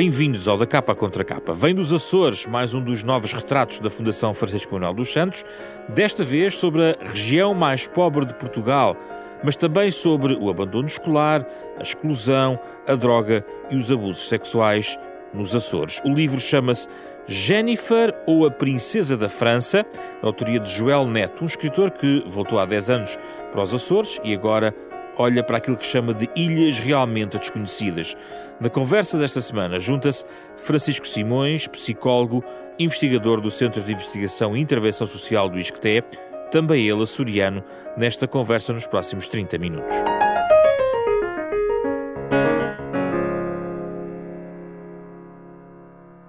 [0.00, 1.52] Bem-vindos ao Da Capa Contra Capa.
[1.52, 5.44] Vem dos Açores, mais um dos novos retratos da Fundação Francisco Manuel dos Santos,
[5.90, 8.96] desta vez sobre a região mais pobre de Portugal,
[9.44, 11.46] mas também sobre o abandono escolar,
[11.78, 12.58] a exclusão,
[12.88, 14.98] a droga e os abusos sexuais
[15.34, 16.00] nos Açores.
[16.02, 16.88] O livro chama-se
[17.26, 19.84] Jennifer ou a Princesa da França,
[20.22, 23.18] da autoria de Joel Neto, um escritor que voltou há 10 anos
[23.52, 24.74] para os Açores e agora
[25.18, 28.16] olha para aquilo que chama de ilhas realmente desconhecidas.
[28.60, 30.22] Na conversa desta semana junta-se
[30.54, 32.44] Francisco Simões, psicólogo,
[32.78, 36.04] investigador do Centro de Investigação e Intervenção Social do ISCTE,
[36.50, 37.64] também ele açoriano,
[37.96, 39.96] nesta conversa nos próximos 30 minutos.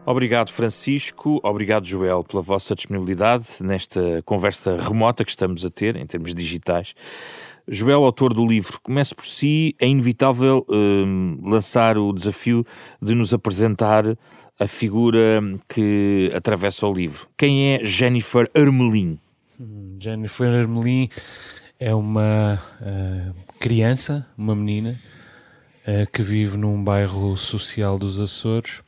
[0.06, 1.40] Obrigado, Francisco.
[1.44, 6.94] Obrigado, Joel, pela vossa disponibilidade nesta conversa remota que estamos a ter, em termos digitais.
[7.74, 12.66] Joel, autor do livro Comece por si, é inevitável hum, lançar o desafio
[13.02, 14.04] de nos apresentar
[14.60, 17.30] a figura que atravessa o livro.
[17.38, 19.18] Quem é Jennifer Armelin?
[19.58, 21.08] Hum, Jennifer Armelin
[21.80, 25.00] é uma uh, criança, uma menina,
[25.88, 28.80] uh, que vive num bairro social dos Açores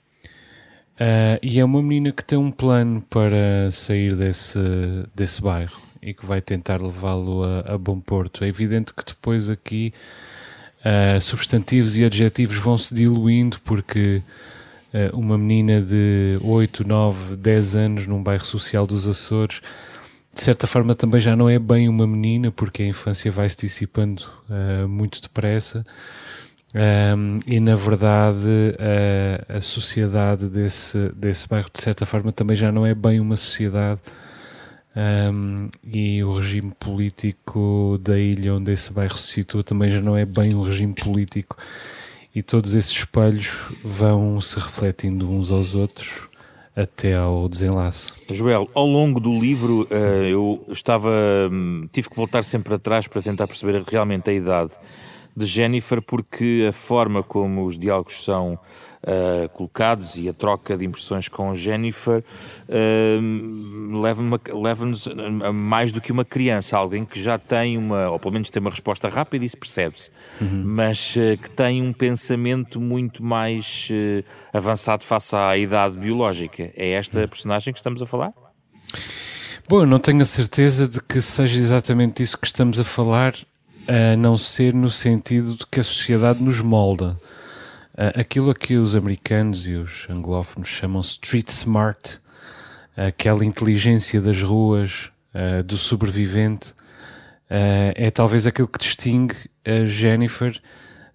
[1.00, 4.60] uh, e é uma menina que tem um plano para sair desse,
[5.16, 8.44] desse bairro e que vai tentar levá-lo a, a, bom porto.
[8.44, 9.94] É evidente que depois aqui
[10.84, 14.22] uh, substantivos e adjetivos vão se diluindo porque
[14.94, 19.62] uh, uma menina de 8, 9, 10 anos num bairro social dos Açores
[20.36, 23.58] de certa forma também já não é bem uma menina porque a infância vai se
[23.58, 25.86] dissipando uh, muito depressa
[26.74, 28.50] um, e na verdade
[29.48, 34.02] a sociedade desse, desse bairro de certa forma também já não é bem uma sociedade
[34.96, 40.16] um, e o regime político da ilha onde esse bairro se situa também já não
[40.16, 41.58] é bem um regime político
[42.34, 46.28] e todos esses espelhos vão se refletindo uns aos outros
[46.76, 48.14] até ao desenlace.
[48.30, 51.10] Joel, ao longo do livro uh, eu estava
[51.52, 54.74] hum, tive que voltar sempre atrás para tentar perceber realmente a idade
[55.36, 58.54] de Jennifer porque a forma como os diálogos são
[59.04, 62.24] uh, colocados e a troca de impressões com Jennifer
[62.70, 64.42] uh, leva-nos
[65.08, 68.50] leva a mais do que uma criança, alguém que já tem uma, ou pelo menos
[68.50, 70.12] tem uma resposta rápida, isso percebe-se,
[70.42, 70.64] uhum.
[70.66, 73.90] mas uh, que tem um pensamento muito mais
[74.52, 76.72] avançado face à idade biológica.
[76.76, 77.28] É esta uhum.
[77.28, 78.34] personagem que estamos a falar?
[79.68, 83.34] Bom, eu não tenho a certeza de que seja exatamente isso que estamos a falar,
[83.88, 87.18] a não ser no sentido de que a sociedade nos molda.
[87.94, 92.20] Uh, aquilo a que os americanos e os anglófonos chamam street smart,
[92.96, 99.36] aquela inteligência das ruas, uh, do sobrevivente, uh, é talvez aquilo que distingue
[99.66, 100.60] a Jennifer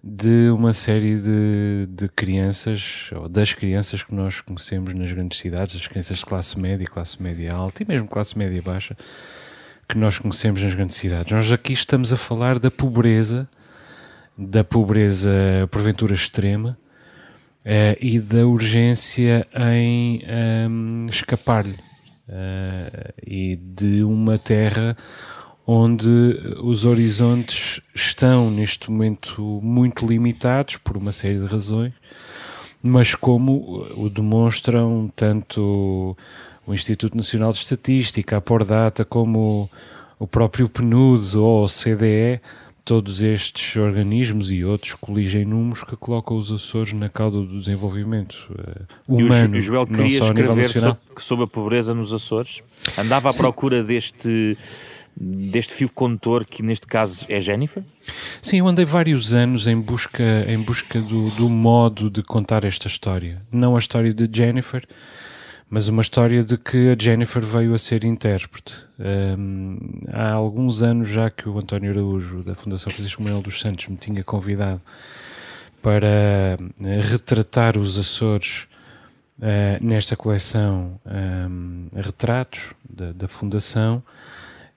[0.01, 5.75] de uma série de, de crianças, ou das crianças que nós conhecemos nas grandes cidades,
[5.75, 8.95] as crianças de classe média, classe média alta e mesmo classe média baixa,
[9.89, 11.31] que nós conhecemos nas grandes cidades.
[11.31, 13.49] Nós aqui estamos a falar da pobreza
[14.37, 15.31] da pobreza
[15.69, 16.77] porventura extrema
[17.65, 20.23] uh, e da urgência em
[20.69, 24.95] um, escapar-lhe uh, e de uma terra
[25.65, 26.09] onde
[26.63, 31.93] os horizontes estão neste momento muito limitados por uma série de razões,
[32.81, 36.15] mas como o demonstram tanto
[36.69, 39.67] o Instituto Nacional de Estatística, a Pordata, como
[40.19, 42.39] o próprio PNUD ou o CDE,
[42.85, 48.35] todos estes organismos e outros coligem números que colocam os Açores na cauda do desenvolvimento
[48.51, 49.55] uh, humano.
[49.55, 52.61] E o Joel queria escrever sobre, sobre a pobreza nos Açores?
[52.97, 53.39] Andava à Sim.
[53.39, 54.55] procura deste
[55.21, 57.83] deste fio condutor que neste caso é Jennifer?
[58.41, 62.87] Sim, eu andei vários anos em busca, em busca do, do modo de contar esta
[62.87, 63.41] história.
[63.51, 64.87] Não a história de Jennifer,
[65.69, 68.73] mas uma história de que a Jennifer veio a ser intérprete.
[68.99, 69.77] Um,
[70.11, 73.95] há alguns anos já que o António Araújo, da Fundação Francisco Manuel dos Santos, me
[73.95, 74.81] tinha convidado
[75.81, 78.67] para eh, retratar os Açores
[79.37, 84.03] uh, nesta coleção um, retratos da, da Fundação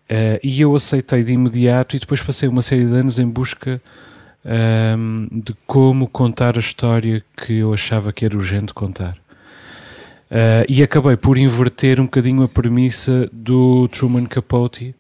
[0.09, 3.83] uh, e eu aceitei de imediato e depois passei uma série de anos em busca
[4.45, 9.22] um, de como contar a história que eu achava que era urgente contar.
[10.33, 14.95] Uh, e acabei por inverter um bocadinho a premissa do Truman Capote,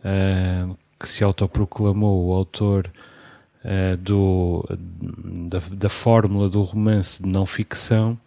[0.00, 2.92] uh, que se autoproclamou o autor
[3.64, 4.62] uh, do,
[5.48, 8.20] da, da, fórmula do romance de não ficção.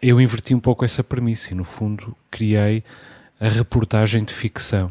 [0.00, 2.82] eu inverti um pouco essa premissa e, no fundo, criei
[3.38, 4.90] a reportagem de ficção.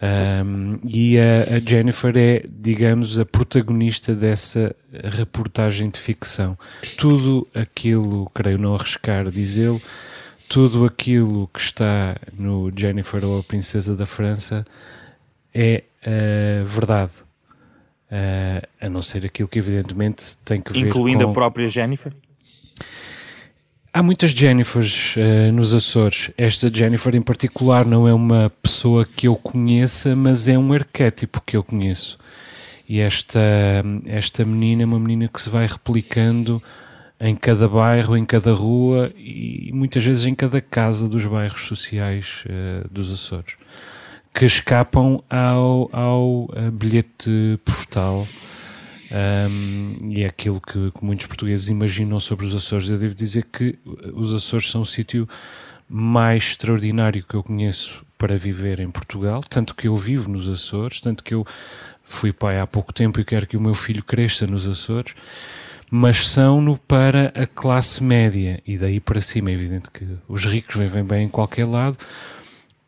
[0.00, 6.56] Um, e a, a, Jennifer é, digamos, a protagonista dessa reportagem de ficção.
[6.98, 9.80] Tudo aquilo, creio não arriscar dizê-lo,
[10.48, 14.64] tudo aquilo que está no Jennifer ou a Princesa da França
[15.54, 17.12] é uh, verdade.
[18.08, 21.30] Uh, a não ser aquilo que, evidentemente, tem que ver Incluindo com...
[21.30, 22.12] a própria Jennifer?
[23.96, 26.30] Há muitas Jennifers uh, nos Açores.
[26.36, 31.40] Esta Jennifer em particular não é uma pessoa que eu conheça, mas é um arquétipo
[31.40, 32.18] que eu conheço.
[32.86, 33.40] E esta,
[34.04, 36.62] esta menina é uma menina que se vai replicando
[37.18, 42.44] em cada bairro, em cada rua e muitas vezes em cada casa dos bairros sociais
[42.44, 43.54] uh, dos Açores,
[44.34, 48.28] que escapam ao, ao uh, bilhete postal
[49.10, 52.88] um, e é aquilo que, que, muitos portugueses imaginam sobre os Açores.
[52.88, 53.78] Eu devo dizer que
[54.14, 55.28] os Açores são o sítio
[55.88, 61.00] mais extraordinário que eu conheço para viver em Portugal, tanto que eu vivo nos Açores,
[61.00, 61.46] tanto que eu
[62.02, 65.14] fui pai há pouco tempo e quero que o meu filho cresça nos Açores,
[65.90, 69.50] mas são-no para a classe média e daí para cima.
[69.50, 71.96] É evidente que os ricos vivem bem em qualquer lado,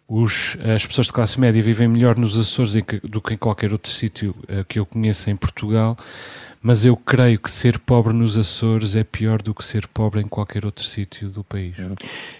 [0.09, 2.73] os, as pessoas de classe média vivem melhor nos Açores
[3.05, 5.99] do que em qualquer outro sítio uh, que eu conheça em Portugal,
[6.63, 10.27] mas eu creio que ser pobre nos Açores é pior do que ser pobre em
[10.27, 11.75] qualquer outro sítio do país.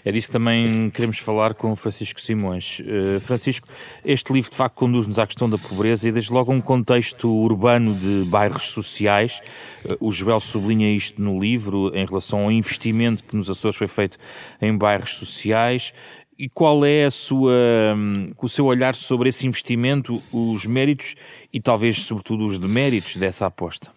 [0.03, 2.79] É disso que também queremos falar com Francisco Simões.
[2.79, 3.67] Uh, Francisco,
[4.03, 7.93] este livro de facto conduz-nos à questão da pobreza e desde logo um contexto urbano
[7.93, 9.41] de bairros sociais.
[9.85, 13.87] Uh, o Joel sublinha isto no livro em relação ao investimento que nos Açores foi
[13.87, 14.17] feito
[14.59, 15.93] em bairros sociais
[16.39, 17.53] e qual é a sua,
[17.97, 21.15] hum, o seu olhar sobre esse investimento, os méritos
[21.51, 23.91] e talvez, sobretudo, os deméritos dessa aposta?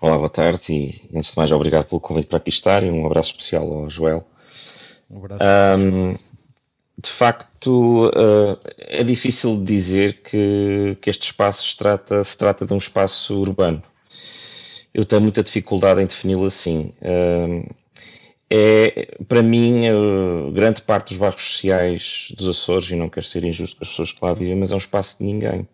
[0.00, 3.06] Olá, boa tarde e, antes de mais, obrigado pelo convite para aqui estar e um
[3.06, 4.26] abraço especial ao Joel.
[5.08, 5.44] Um abraço.
[5.78, 6.16] Um,
[6.98, 12.74] de facto, uh, é difícil dizer que, que este espaço se trata, se trata de
[12.74, 13.80] um espaço urbano.
[14.92, 16.92] Eu tenho muita dificuldade em defini-lo assim.
[17.00, 17.72] Uh,
[18.52, 19.84] é, para mim,
[20.52, 24.12] grande parte dos bairros sociais dos Açores, e não quero ser injusto com as pessoas
[24.12, 25.68] que lá vivem, mas é um espaço de ninguém.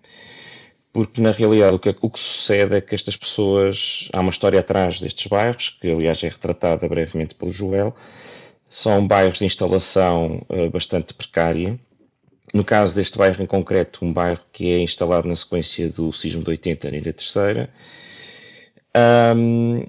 [0.93, 4.09] Porque, na realidade, o que, o que sucede é que estas pessoas.
[4.13, 7.95] Há uma história atrás destes bairros, que aliás é retratada brevemente pelo Joel.
[8.69, 11.79] São bairros de instalação uh, bastante precária.
[12.53, 16.43] No caso deste bairro em concreto, um bairro que é instalado na sequência do sismo
[16.43, 17.71] de 80 na Ilha Terceira.
[19.37, 19.85] Um,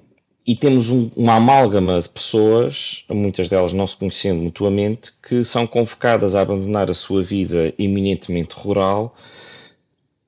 [0.48, 5.66] e temos um, uma amálgama de pessoas, muitas delas não se conhecendo mutuamente, que são
[5.66, 9.14] convocadas a abandonar a sua vida eminentemente rural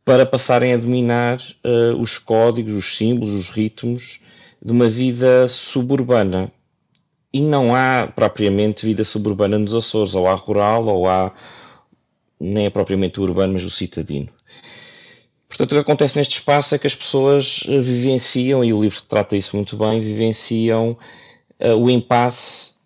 [0.04, 4.20] para passarem a dominar uh, os códigos, os símbolos, os ritmos
[4.62, 6.52] de uma vida suburbana.
[7.32, 11.32] E não há propriamente vida suburbana nos Açores, ou há rural, ou há
[12.38, 14.28] nem é propriamente o urbano, mas o citadino.
[15.60, 19.02] Portanto, o que acontece neste espaço é que as pessoas eh, vivenciam, e o livro
[19.06, 20.96] trata isso muito bem, vivenciam
[21.60, 22.76] uh, o impasse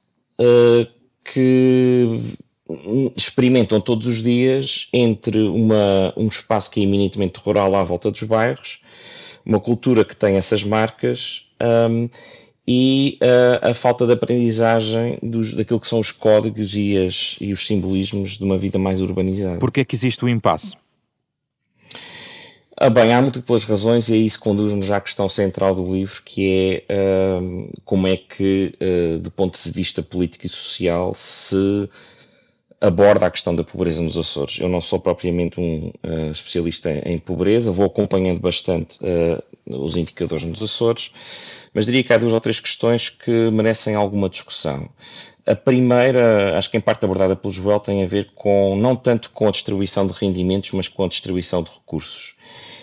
[0.40, 0.84] uh,
[1.32, 2.34] que
[3.16, 8.24] experimentam todos os dias entre uma, um espaço que é eminentemente rural à volta dos
[8.24, 8.80] bairros,
[9.46, 11.46] uma cultura que tem essas marcas
[11.88, 12.08] um,
[12.66, 17.52] e uh, a falta de aprendizagem dos, daquilo que são os códigos e, as, e
[17.52, 19.60] os simbolismos de uma vida mais urbanizada.
[19.60, 20.74] Porquê é que existe o impasse?
[22.92, 27.70] Bem, há múltiplas razões e isso conduz-nos à questão central do livro, que é uh,
[27.84, 31.88] como é que, uh, do ponto de vista político e social, se
[32.80, 34.58] aborda a questão da pobreza nos Açores.
[34.58, 38.98] Eu não sou propriamente um uh, especialista em, em, pobreza, vou acompanhando bastante
[39.64, 41.12] os indicadores nos Açores,
[41.72, 44.90] mas diria que há duas ou três questões que merecem alguma discussão.
[45.46, 49.30] A primeira, acho que em parte abordada pelo Joel, tem a ver com não tanto
[49.30, 52.33] com a distribuição de rendimentos, mas com a distribuição de recursos.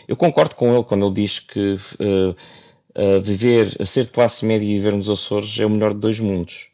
[0.08, 4.65] Eu concordo com ele quando ele diz que uh, uh, viver, ser de classe média
[4.65, 6.70] e viver nos Açores é o melhor de dois mundos.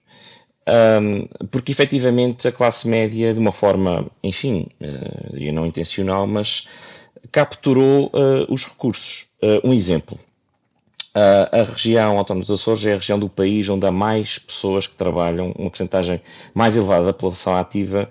[0.68, 6.68] Um, porque efetivamente a classe média, de uma forma, enfim, uh, não intencional, mas
[7.32, 8.12] capturou
[8.48, 9.26] os recursos.
[9.64, 10.18] Um exemplo.
[11.14, 14.96] a região autónoma dos Açores é a região do país onde há mais pessoas que
[14.96, 16.22] trabalham, uma porcentagem
[16.54, 18.10] mais elevada da população ativa,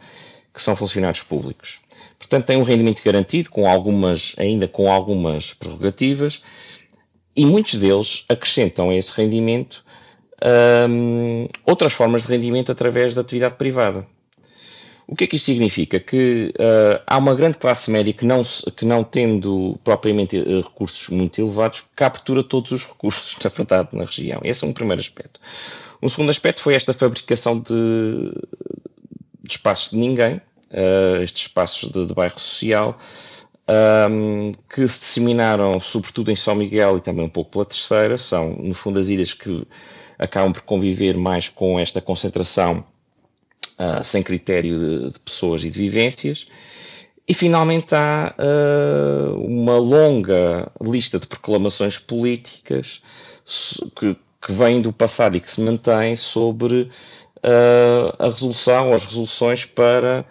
[0.52, 1.80] que são funcionários públicos.
[2.26, 6.42] Portanto, tem um rendimento garantido, com algumas, ainda com algumas prerrogativas,
[7.36, 9.84] e muitos deles acrescentam a esse rendimento
[10.88, 14.06] um, outras formas de rendimento através da atividade privada.
[15.08, 16.00] O que é que isto significa?
[16.00, 18.42] Que uh, há uma grande classe média que não,
[18.76, 24.04] que não tendo propriamente uh, recursos muito elevados, captura todos os recursos, na verdade, na
[24.04, 24.40] região.
[24.42, 25.38] Esse é um primeiro aspecto.
[26.02, 28.32] Um segundo aspecto foi esta fabricação de,
[29.44, 30.40] de espaços de ninguém,
[30.70, 32.98] uh, estes espaços de, de bairro social,
[34.10, 38.50] um, que se disseminaram sobretudo em São Miguel e também um pouco pela Terceira, são
[38.50, 39.66] no fundo as ilhas que
[40.18, 42.84] acabam por conviver mais com esta concentração
[43.78, 46.46] uh, sem critério de, de, pessoas e de vivências.
[47.28, 53.02] E finalmente há uh, uma longa lista de proclamações políticas
[53.96, 59.04] que, que vêm do passado e que se mantém sobre uh, a resolução ou as
[59.04, 60.24] resoluções para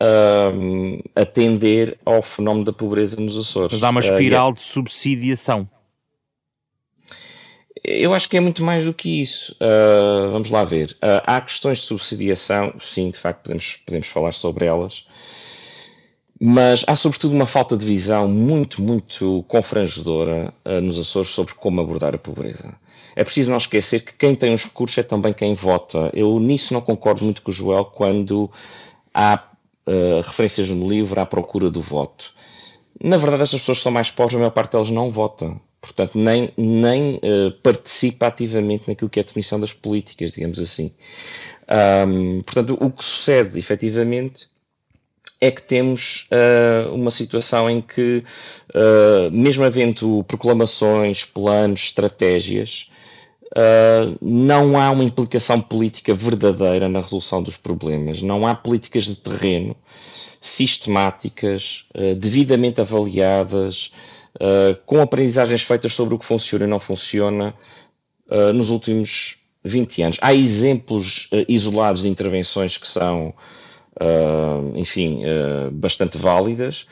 [0.00, 3.72] uh, atender ao fenómeno da pobreza nos Açores.
[3.72, 5.68] Mas há uma espiral uh, de subsidiação.
[7.82, 9.54] Eu acho que é muito mais do que isso.
[9.54, 10.96] Uh, vamos lá ver.
[11.02, 15.06] há questões de subsidiação, sim, de facto podemos, podemos falar sobre elas,
[16.40, 22.14] mas há sobretudo uma falta de visão muito, muito confrangedora nos Açores sobre como abordar
[22.14, 22.74] a pobreza.
[23.16, 26.10] É preciso não esquecer que quem tem os recursos é também quem vota.
[26.12, 28.50] Eu nisso não concordo muito com o Joel quando
[29.12, 29.53] há
[29.86, 32.32] uh, referências no livro à procura do voto.
[33.02, 35.60] Na verdade, estas pessoas são mais pobres, a maior parte delas não votam.
[35.80, 40.94] Portanto, nem, nem uh, participa ativamente naquilo que é a definição das políticas, digamos assim.
[42.08, 44.48] Um, portanto, o que sucede, efetivamente,
[45.40, 48.24] é que temos uh, uma situação em que,
[48.74, 52.88] uh, mesmo havendo proclamações, planos, estratégias,
[53.54, 58.20] uh, não há uma implicação política verdadeira na resolução dos problemas.
[58.20, 59.76] Não há políticas de terreno
[60.40, 63.92] sistemáticas, uh, devidamente avaliadas,
[64.36, 67.54] uh, com aprendizagens feitas sobre o que funciona e não funciona
[68.54, 70.18] nos últimos 20 anos.
[70.22, 73.34] Há exemplos isolados de intervenções que são,
[74.74, 75.20] enfim,
[75.70, 76.86] bastante válidas.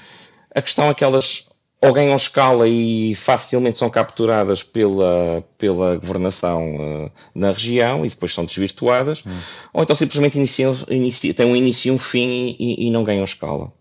[0.54, 1.49] A questão é que elas
[1.83, 8.33] ou ganham escala e facilmente são capturadas pela, pela governação uh, na região e depois
[8.33, 9.41] são desvirtuadas, hum.
[9.73, 13.73] ou então simplesmente iniciam, têm um início e um fim e, e não ganham escala.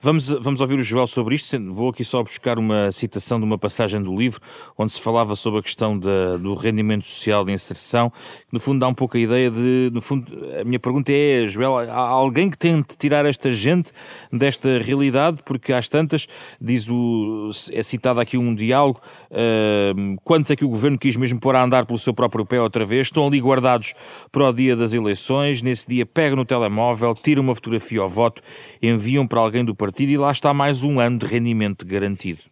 [0.00, 1.58] Vamos, vamos ouvir o Joel sobre isto.
[1.72, 4.40] Vou aqui só buscar uma citação de uma passagem do livro
[4.76, 8.80] onde se falava sobre a questão da, do rendimento social de inserção, que no fundo
[8.80, 9.90] dá um pouco a ideia de.
[9.92, 13.92] No fundo, a minha pergunta é, Joel, há alguém que tente tirar esta gente
[14.30, 15.38] desta realidade?
[15.44, 16.26] Porque às tantas,
[16.60, 17.50] diz o.
[17.72, 21.62] É citado aqui um diálogo, uh, quantos é que o governo quis mesmo pôr a
[21.62, 23.06] andar pelo seu próprio pé outra vez?
[23.06, 23.94] Estão ali guardados
[24.30, 28.42] para o dia das eleições, nesse dia pegam no telemóvel, tiram uma fotografia ao voto,
[28.82, 32.42] enviam para alguém do partido e lá está mais um ano de rendimento garantido.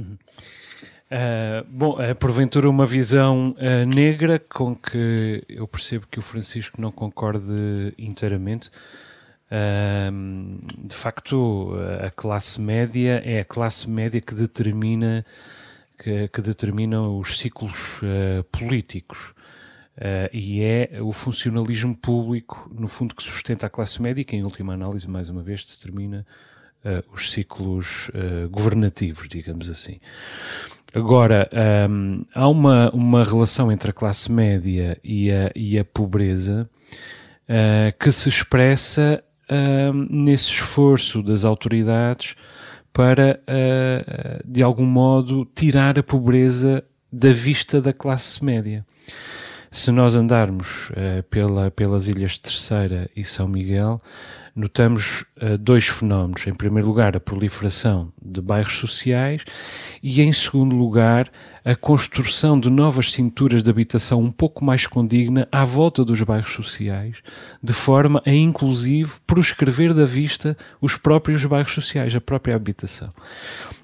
[0.00, 6.80] Uh, bom, é porventura uma visão uh, negra com que eu percebo que o Francisco
[6.80, 8.70] não concorde inteiramente.
[9.50, 11.74] Uh, de facto,
[12.04, 15.24] a classe média é a classe média que determina,
[15.98, 18.00] que, que determina os ciclos
[18.50, 19.34] políticos.
[20.32, 24.74] E é o funcionalismo público, no fundo, que sustenta a classe média, que em última
[24.74, 26.26] análise, mais uma vez, determina
[26.84, 29.98] uh, os ciclos uh, governativos, digamos assim.
[30.94, 35.84] Agora, um, ehm, há uma, uma relação entre a classe média e a, e a
[35.84, 36.68] pobreza
[37.48, 42.36] uh, que se expressa ehm, nesse esforço das autoridades
[42.92, 43.40] para,
[44.44, 48.86] de algum modo, tirar a pobreza da vista da classe média.
[49.74, 50.92] Se nós andarmos
[51.28, 54.00] pela, pelas Ilhas Terceira e São Miguel,
[54.54, 56.46] notamos uh, dois fenómenos.
[56.46, 59.44] Em primeiro lugar, a proliferação de bairros sociais
[60.00, 61.28] e, em segundo lugar,
[61.64, 66.52] a construção de novas cinturas de habitação um pouco mais condigna à volta dos bairros
[66.52, 67.16] sociais,
[67.60, 73.12] de forma a, inclusive, proscrever da vista os próprios bairros sociais, a própria habitação.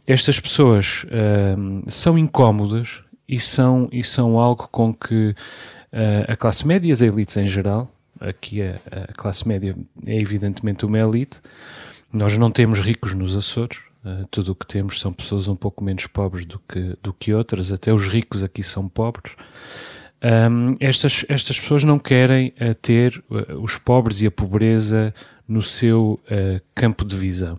[0.07, 5.35] Estas pessoas uh, são incómodas e são, e são algo com que uh,
[5.93, 9.75] a classe média e as elites em geral aqui a, a, classe média
[10.07, 11.41] é evidentemente uma elite.
[12.13, 15.83] Nós não temos ricos nos Açores, uh, tudo o que temos são pessoas um pouco
[15.83, 19.35] menos pobres do que, do que outras, até os ricos aqui são pobres.
[20.23, 25.15] Um, estas, estas pessoas não querem uh, ter uh, os pobres e a pobreza
[25.49, 26.21] no seu
[26.77, 27.59] campo de visão.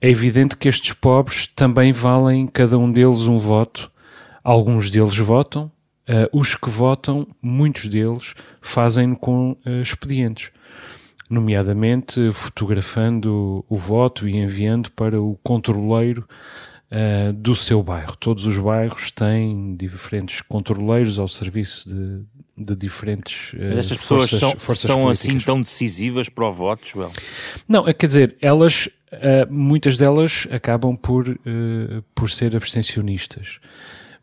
[0.00, 3.92] É evidente que estes pobres também valem cada um deles um voto.
[4.42, 5.70] Alguns deles votam,
[6.08, 10.52] Uh, os que votam, muitos deles, fazem com uh, expedientes,
[11.28, 16.24] nomeadamente fotografando o, voto e enviando para o controleiro
[16.92, 18.16] uh, do seu bairro.
[18.18, 22.22] Todos os bairros têm diferentes controleiros ao serviço de,
[22.56, 26.86] de diferentes Mas estas pessoas forças, são, forças são assim tão decisivas para o voto,
[26.86, 27.10] Joel?
[27.66, 28.88] Não, quer dizer, elas,
[29.50, 31.36] muitas delas acabam por,
[32.14, 33.58] por ser abstencionistas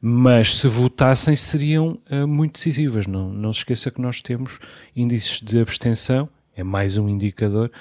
[0.06, 3.08] mas se votassem seriam uh, muito decisivas.
[3.08, 4.60] Não, não se esqueça que nós temos
[4.94, 7.72] índices de abstenção é mais um indicador,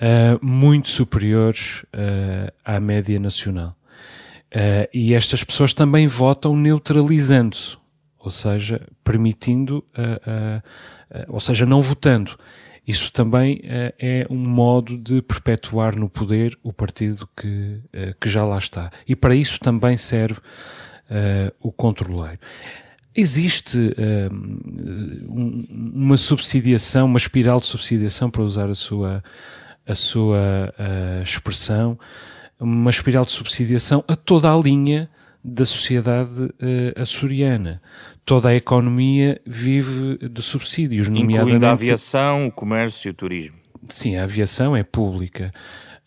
[0.00, 3.76] uh, muito superiores uh, à média nacional.
[4.54, 7.76] Uh, e estas pessoas também votam neutralizando-se,
[8.18, 9.84] ou seja, permitindo,
[11.28, 12.36] ou seja, não votando.
[12.84, 13.60] Isso também
[13.98, 17.80] é um modo de perpetuar no poder o partido que,
[18.20, 18.90] que já lá está.
[19.06, 20.40] E para isso também serve
[21.60, 22.38] o controleiro.
[23.18, 24.28] Existe uh,
[25.72, 29.24] uma subsidiação, uma espiral de subsidiação, para usar a sua,
[29.86, 31.98] a sua uh, expressão,
[32.60, 35.08] uma espiral de subsidiação a toda a linha
[35.42, 37.80] da sociedade uh, açoriana.
[38.24, 41.42] Toda a economia vive de subsídios, nomeadamente...
[41.42, 43.56] Incluindo a aviação, o comércio e o turismo.
[43.88, 45.52] Sim, a aviação é pública,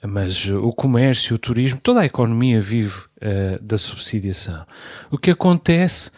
[0.08, 4.66] mas o comércio, o turismo, toda a economia vive uh, da subsidiação.
[5.12, 6.12] O que acontece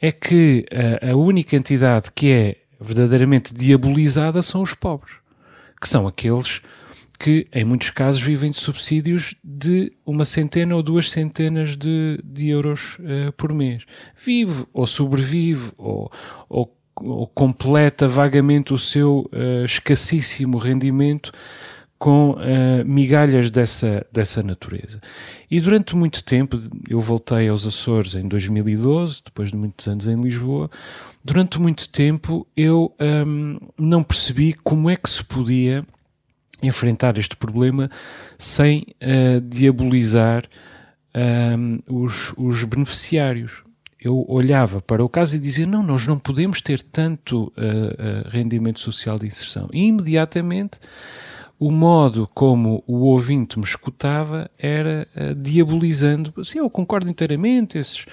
[0.00, 0.66] é que
[1.02, 5.14] a, a única entidade que é verdadeiramente diabolizada são os pobres,
[5.80, 6.62] que são aqueles
[7.18, 12.48] que, em muitos casos, vivem de subsídios de uma centena ou duas centenas de, de
[12.48, 13.84] euros uh, por mês.
[14.16, 16.10] Vive ou sobrevive ou,
[16.48, 21.32] ou, ou completa vagamente o seu uh, escassíssimo rendimento
[21.98, 25.00] com uh, migalhas dessa, dessa natureza.
[25.50, 26.58] E durante muito tempo,
[26.88, 30.70] eu voltei aos Açores em 2012, depois de muitos anos em Lisboa,
[31.24, 35.84] durante muito tempo eu um, não percebi como é que se podia
[36.62, 37.90] enfrentar este problema
[38.38, 40.42] sem uh, diabolizar
[41.14, 43.62] um, os, os beneficiários
[44.04, 48.28] eu olhava para o caso e dizia: não, nós não podemos ter tanto uh, uh,
[48.28, 49.70] rendimento social de inserção.
[49.72, 50.78] E imediatamente
[51.58, 56.44] o modo como o ouvinte me escutava era uh, diabolizando.
[56.44, 58.06] Sim, eu concordo inteiramente, esses,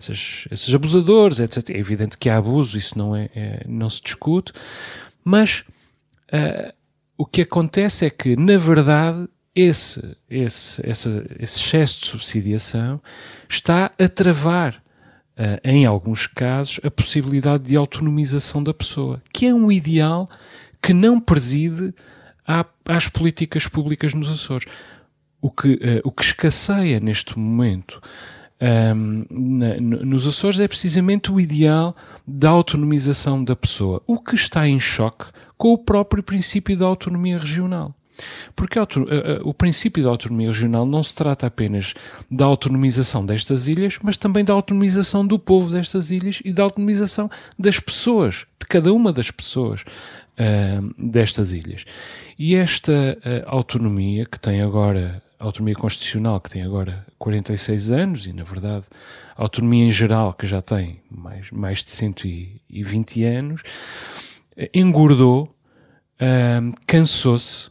[0.00, 1.70] esses, esses, abusadores, etc.
[1.70, 4.52] É evidente que há abuso, isso não, é, é não se discute,
[5.24, 5.64] mas
[6.32, 6.72] uh,
[7.16, 11.08] o que acontece é que, na verdade, esse, esse, esse,
[11.38, 13.00] esse excesso de subsidiação
[13.48, 14.74] está a travar,
[15.36, 20.28] uh, em alguns casos, a possibilidade de autonomização da pessoa, que é um ideal
[20.80, 21.92] que não preside
[22.48, 24.64] à, às políticas públicas nos Açores.
[25.40, 28.00] O que, uh, o que escasseia neste momento
[28.60, 31.94] um, ehm, na, nos Açores é precisamente o ideal
[32.26, 37.38] da autonomização da pessoa, o que está em choque com o próprio princípio da autonomia
[37.38, 37.94] regional.
[38.56, 38.80] Porque
[39.44, 41.94] o princípio da autonomia regional não se trata apenas
[42.28, 47.30] da autonomização destas ilhas, mas também da autonomização do povo destas ilhas e da autonomização
[47.56, 49.84] das pessoas, de cada uma das pessoas
[50.38, 51.84] uh, destas ilhas.
[52.38, 58.32] E esta uh, autonomia, que tem agora, autonomia constitucional, que tem agora 46 anos, e
[58.32, 58.86] na verdade
[59.36, 63.62] autonomia em geral, que já tem mais, mais de 120 anos,
[64.74, 65.54] engordou,
[66.20, 67.70] uh, cansou-se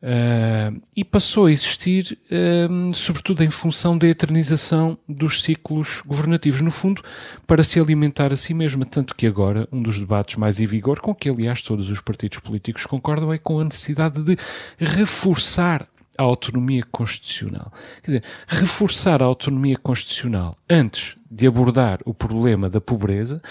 [0.00, 6.70] Uh, e passou a existir, uh, sobretudo em função da eternização dos ciclos governativos, no
[6.70, 7.02] fundo,
[7.46, 8.84] para se alimentar a si mesma.
[8.84, 12.38] Tanto que agora, um dos debates mais em vigor, com que aliás todos os partidos
[12.38, 14.36] políticos concordam, é com a necessidade de
[14.78, 17.72] reforçar a autonomia constitucional.
[18.02, 23.42] Quer dizer, reforçar a autonomia constitucional antes de abordar o problema da pobreza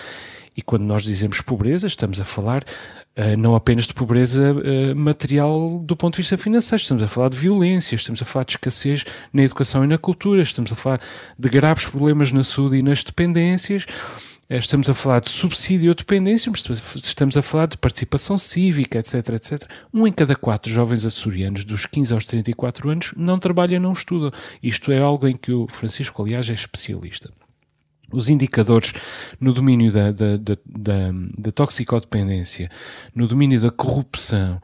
[0.58, 2.64] e quando nós dizemos pobreza, estamos a falar
[3.38, 7.38] não apenas de pobreza uh, material do ponto de vista financeiro, estamos a falar de
[7.38, 11.02] violência, estamos a falar de escassez na educação e na cultura, estamos a falar
[11.38, 13.88] de graves problemas na saúde e nas dependências,
[14.48, 16.52] eh, estamos a falar de subsídio ou dependência,
[16.96, 19.64] estamos a falar de participação cívica, etc, etc.
[19.92, 24.32] Um em cada quatro jovens açorianos dos 15 aos 34 anos não trabalha, não estuda.
[24.62, 27.32] Isto é algo em que o Francisco, aliás, é especialista
[28.12, 28.94] os indicadores
[29.40, 32.70] no domínio da, da, da, da, da toxicodependência,
[33.14, 34.62] no domínio da corrupção,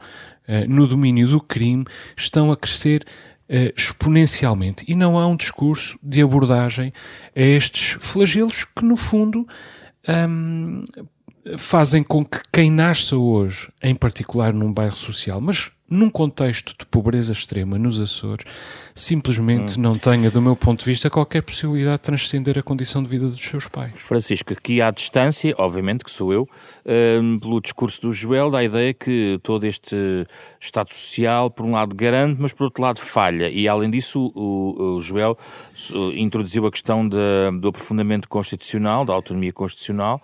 [0.48, 1.84] uh, no domínio do crime,
[2.16, 3.04] estão a crescer
[3.48, 4.84] uh, exponencialmente.
[4.88, 6.92] E não há um discurso de abordagem
[7.34, 9.46] a estes flagelos que, no fundo,
[10.08, 10.84] um,
[11.58, 16.86] fazem com que quem nasça hoje, em particular num bairro social, mas num contexto de
[16.86, 18.46] pobreza extrema nos Açores,
[18.94, 19.82] simplesmente hum.
[19.82, 23.28] não tenha, do meu ponto de vista, qualquer possibilidade de transcender a condição de vida
[23.28, 23.92] dos seus pais.
[23.96, 26.48] Francisco, aqui à distância, obviamente que sou eu,
[27.20, 30.26] um, pelo discurso do Joel, dá a ideia que todo este
[30.58, 33.50] Estado Social, por um lado, garante, mas por outro lado, falha.
[33.50, 35.36] E além disso, o, o Joel
[36.16, 37.16] introduziu a questão de,
[37.60, 40.20] do aprofundamento constitucional, da autonomia constitucional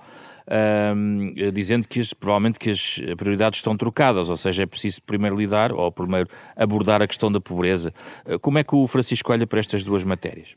[1.53, 5.91] dizendo que provavelmente que as prioridades estão trocadas, ou seja, é preciso primeiro lidar, ou
[5.93, 7.95] primeiro abordar a questão da pobreza.
[8.27, 10.49] Uh, como é que o Francisco olha para estas duas matérias?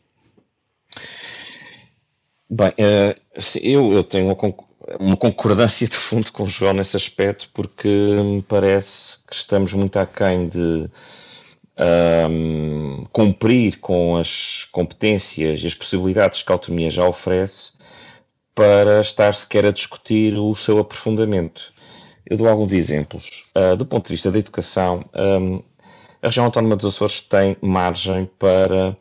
[2.49, 3.15] Bem, uh,
[3.61, 4.35] eu, eu tenho uma
[4.99, 9.97] uma concordância de fundo com o João nesse aspecto, porque me parece que estamos muito
[9.97, 10.89] aquém de
[12.29, 17.71] um, cumprir com as competências e as possibilidades que a autonomia já oferece
[18.55, 21.73] para estar sequer a discutir o seu aprofundamento.
[22.25, 23.43] Eu dou alguns exemplos.
[23.55, 25.61] Uh, do ponto de vista da educação, um,
[26.21, 28.95] a região autónoma dos Açores tem margem para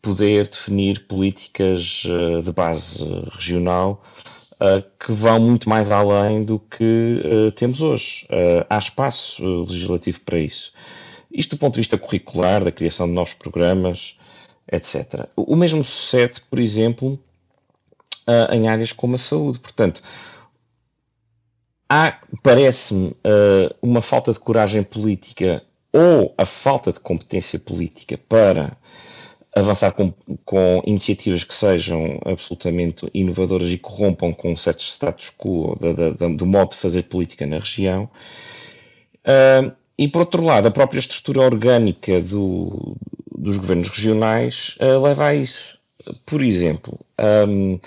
[0.00, 4.04] poder definir políticas uh, de base regional
[4.54, 8.26] uh, que vão muito mais além do que temos hoje.
[8.68, 10.72] há espaço legislativo para isso.
[11.32, 14.16] Isto do ponto de vista curricular, da criação de novos programas,
[14.70, 15.28] etc.
[15.36, 17.18] O mesmo sucede, por exemplo,
[18.52, 19.58] em áreas como a saúde.
[19.58, 20.02] Portanto,
[21.90, 28.76] há, parece-me, uh, uma falta de coragem política ou a falta de competência política para
[29.52, 30.12] avançar com,
[30.44, 36.46] com, iniciativas que sejam absolutamente inovadoras e corrompam com certos status quo da, da, do
[36.46, 38.08] modo de fazer política na região.
[39.26, 42.96] Uh, e, por outro lado, a própria estrutura orgânica do,
[43.36, 45.79] dos governos regionais uh, leva a isso.
[46.26, 46.98] Por exemplo,
[47.48, 47.78] um,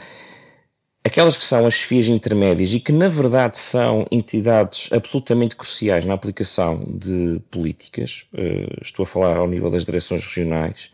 [1.04, 6.14] aquelas que são as FIAs intermédias e que, na verdade, são entidades absolutamente cruciais na
[6.14, 10.92] aplicação de políticas, uh, estou a falar ao nível das direções regionais,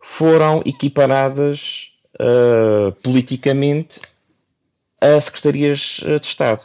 [0.00, 4.00] foram equiparadas uh, politicamente
[5.00, 6.62] a secretarias eh, de Estado.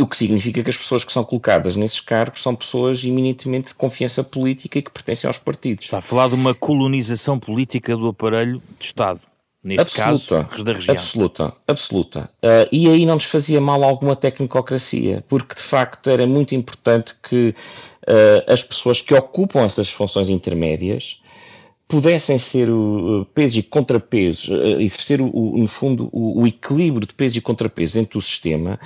[0.00, 3.74] O que significa que as pessoas que são colocadas nesses cargos são pessoas eminentemente de
[3.74, 5.84] confiança política e que pertencem aos partidos.
[5.84, 9.20] Está a falar de uma colonização política do aparelho de Estado
[9.62, 10.96] neste absoluta, caso, da região.
[10.96, 12.30] Absoluta, absoluta.
[12.42, 17.14] Uh, e aí não nos fazia mal alguma tecnicocracia, porque de facto era muito importante
[17.22, 21.20] que uh, as pessoas que ocupam essas funções intermédias
[21.86, 27.14] pudessem ser o peso e contrapeso, uh, exercer, o, no fundo, o, o, equilíbrio de
[27.14, 28.78] peso e contrapeso entre o sistema,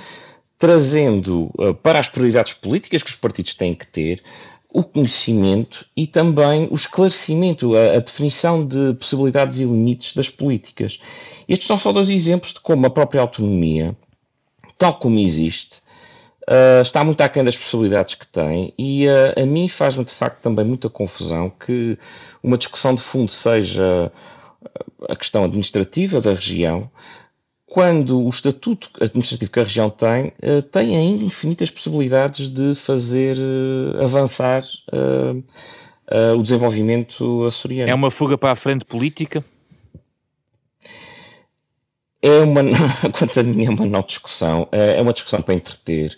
[0.63, 4.23] trazendo para as prioridades políticas que os partidos têm que ter
[4.69, 11.01] o conhecimento e também o esclarecimento, a, a, definição de possibilidades e limites das políticas.
[11.49, 13.93] Estes são só dois exemplos de como a própria autonomia,
[14.77, 15.79] tal como existe,
[16.49, 20.41] uh, está muito aquém das possibilidades que tem e uh, a mim faz-me de facto
[20.41, 21.99] também muita confusão que
[22.41, 24.09] uma discussão de fundo seja
[25.09, 26.89] a questão administrativa da região,
[27.73, 33.35] quando o estatuto administrativo que a região tem, uh, tem ainda infinitas possibilidades de fazer
[33.39, 37.89] uh, avançar uh, o desenvolvimento açoriano.
[37.89, 39.43] É uma fuga para a frente política?
[42.21, 42.61] É uma,
[43.17, 46.15] quanto a mim, é uma não discussão, é uma discussão para entreter.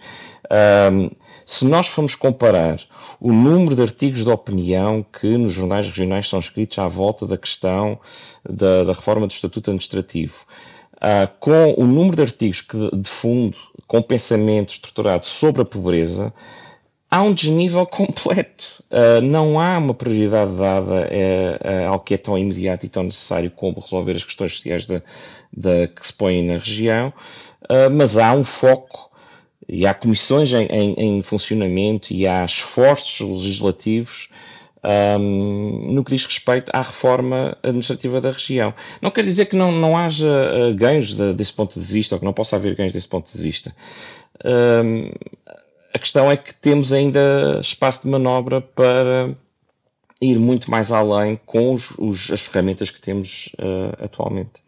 [1.46, 2.82] Se nós formos comparar
[3.18, 7.38] o número de artigos de opinião que nos jornais regionais são escritos à volta da
[7.38, 7.98] questão
[8.44, 10.36] da, da reforma do Estatuto Administrativo,
[11.06, 13.56] uh, com o número de artigos que, de fundo,
[13.88, 16.34] com pensamento estruturado sobre a pobreza,
[17.10, 18.84] há um desnível completo.
[18.90, 23.52] Uh, não há uma prioridade dada uh, ao que é tão imediato e tão necessário
[23.52, 25.02] como resolver as questões sociais da,
[25.56, 27.14] da que se põem na região,
[27.92, 29.10] mas há um foco
[29.68, 34.30] e há comissões em, em, em funcionamento e há esforços legislativos
[34.86, 38.74] um, no que diz respeito à reforma administrativa da região.
[39.02, 42.20] Não quer dizer que não, não haja uh, ganhos de, desse ponto de vista, ou
[42.20, 43.76] que não possa haver ganhos desse ponto de vista.
[44.44, 45.12] Um,
[45.94, 49.34] a questão é que temos ainda espaço de manobra para
[50.22, 54.64] ir muito mais além com os, os, as ferramentas que temos uh, atualmente.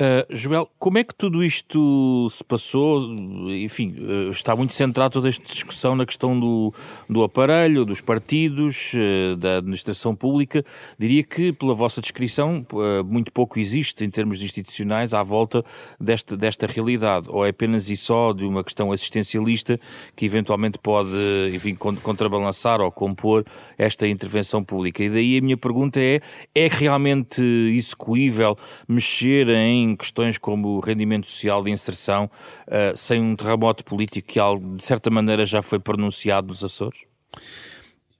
[0.00, 3.02] Uh, Joel, como é que tudo isto se passou?
[3.50, 6.72] Enfim, uh, está muito centrado toda esta discussão na questão do,
[7.06, 10.64] do aparelho, dos partidos, uh, da administração pública.
[10.98, 12.64] Diria que, pela vossa descrição,
[13.04, 15.62] muito pouco existe em termos institucionais à volta
[16.00, 17.26] desta, desta realidade.
[17.28, 19.78] Ou é apenas e só de uma questão assistencialista
[20.16, 21.10] que eventualmente pode,
[21.54, 23.44] enfim, contrabalançar ou compor
[23.76, 25.04] esta intervenção pública.
[25.04, 26.20] E daí a minha pergunta é:
[26.54, 28.56] é realmente execuível
[28.88, 32.30] mexer em questões como o rendimento social de inserção
[32.66, 34.40] uh, sem um terremoto político que,
[34.76, 37.00] de certa maneira, já foi pronunciado nos Açores?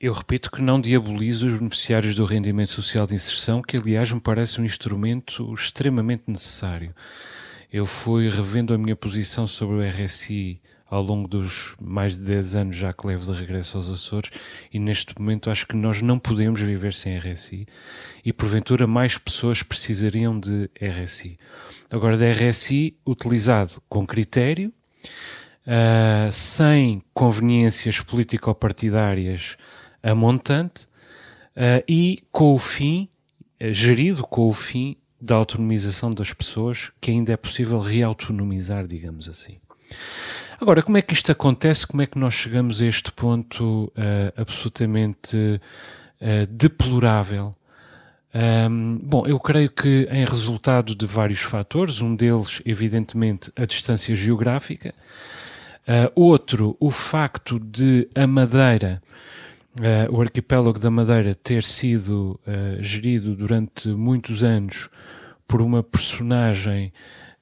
[0.01, 4.21] Eu repito que não diabolizo os beneficiários do rendimento social de inserção, que aliás me
[4.21, 6.95] parece um instrumento extremamente necessário.
[7.71, 12.57] Eu fui revendo a minha posição sobre o RSI ao longo dos mais de 10
[12.57, 14.31] anos já que levo de regresso aos Açores
[14.72, 17.64] e neste momento acho que nós não podemos viver sem RSI
[18.24, 21.38] e porventura mais pessoas precisariam de RSI.
[21.88, 24.72] Agora, de RSI utilizado com critério,
[25.66, 29.57] uh, sem conveniências político-partidárias
[30.03, 30.85] a montante
[31.57, 33.09] uh, e com o fim,
[33.61, 39.29] uh, gerido com o fim da autonomização das pessoas que ainda é possível reautonomizar, digamos
[39.29, 39.59] assim.
[40.61, 41.87] Agora, como é que isto acontece?
[41.87, 43.90] Como é que nós chegamos a este ponto uh,
[44.37, 45.35] absolutamente
[46.20, 47.57] uh, deplorável?
[48.35, 54.14] Um, bom, eu creio que em resultado de vários fatores, um deles, evidentemente, a distância
[54.14, 54.94] geográfica,
[55.88, 59.03] uh, outro, o facto de a Madeira,
[60.11, 62.38] o arquipélago da Madeira, ter sido
[62.81, 64.90] gerido durante muitos anos
[65.46, 66.92] por uma personagem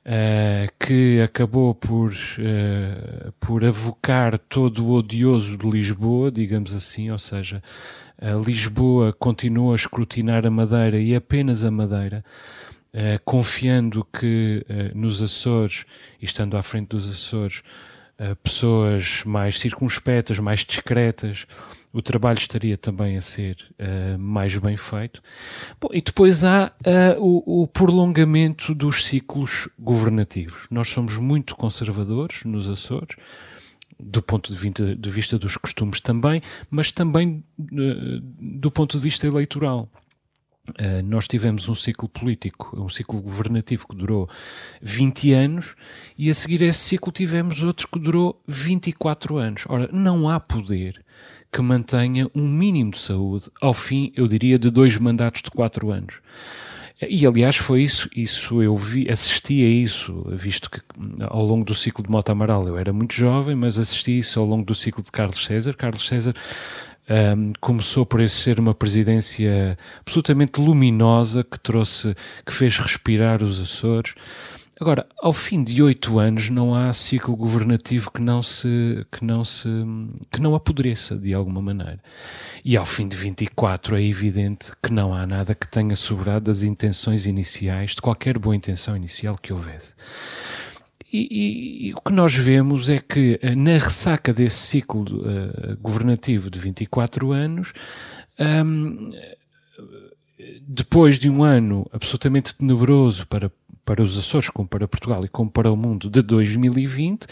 [0.08, 7.18] Uh, que acabou por, uh, por avocar todo o odioso de Lisboa, digamos assim, ou
[7.18, 7.62] seja,
[8.22, 12.24] uh, Lisboa continuou a escrutinar a Madeira e apenas a Madeira,
[13.22, 15.84] confiando que nos Açores,
[16.22, 17.62] estando à frente dos Açores,
[18.42, 21.46] pessoas mais circunspectas, mais discretas,
[21.92, 25.22] o trabalho estaria também a ser uh, mais bem feito.
[25.80, 30.66] Bom, e depois há uh, o, o, prolongamento dos ciclos governativos.
[30.70, 33.16] Nós somos muito conservadores nos Açores,
[33.98, 38.20] do ponto de vista, de vista dos costumes também, mas também uh,
[38.60, 39.88] do ponto de vista eleitoral.
[41.02, 44.28] Nós tivemos um ciclo político, um ciclo governativo que durou
[44.82, 45.74] 20 anos
[46.16, 49.64] e a seguir a esse ciclo tivemos outro que durou 24 anos.
[49.66, 51.02] Ora, não há poder
[51.50, 55.90] que mantenha um mínimo de saúde ao fim, eu diria, de dois mandatos de quatro
[55.90, 56.20] anos.
[57.00, 60.80] E aliás foi isso, isso eu vi, assisti a isso, visto que
[61.28, 64.46] ao longo do ciclo de Mota Amaral eu era muito jovem, mas assisti isso ao
[64.46, 65.74] longo do ciclo de Carlos César.
[65.74, 66.34] Carlos César
[67.08, 73.60] um, começou por esse ser uma presidência absolutamente luminosa que trouxe, que fez respirar os
[73.60, 74.14] Açores.
[74.80, 79.44] Agora, ao fim de oito anos, não há ciclo governativo que não se que não
[79.44, 79.68] se
[80.30, 82.00] que não apodreça de alguma maneira.
[82.64, 86.62] E ao fim de 24 é evidente que não há nada que tenha sobrado das
[86.62, 89.94] intenções iniciais, de qualquer boa intenção inicial que houvesse.
[91.12, 95.76] E, e, e, o que nós vemos é que eh, na ressaca desse ciclo uh,
[95.80, 97.72] governativo de 24 anos,
[98.38, 99.10] um,
[100.66, 103.50] depois de um ano absolutamente tenebroso para
[103.88, 107.26] para os Açores, como para Portugal e como para o mundo de 2020,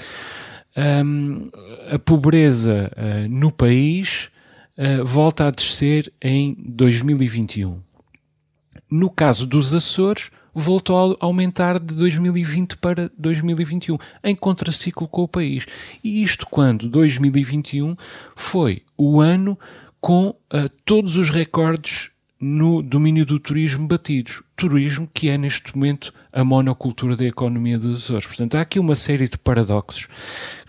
[1.05, 1.51] um,
[1.92, 4.31] a pobreza uh, no país
[4.79, 7.79] uh, volta a descer em 2021.
[8.90, 15.29] No caso dos Açores, voltou a aumentar de 2020 para 2021, em contraciclo com o
[15.29, 15.66] país.
[16.03, 17.95] E isto quando 2021
[18.35, 19.59] foi o ano
[20.01, 24.42] com uh, todos os recordes no domínio do turismo batidos.
[24.55, 28.27] Turismo que é neste momento a monocultura da economia dos Açores.
[28.27, 30.09] Portanto, há aqui uma série de paradoxos.